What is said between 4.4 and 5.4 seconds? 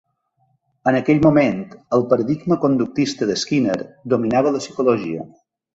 la psicologia.